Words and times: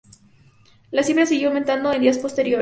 La 0.89 1.03
cifra 1.03 1.27
siguió 1.27 1.49
aumentando 1.49 1.93
en 1.93 2.01
días 2.01 2.17
posteriores. 2.17 2.59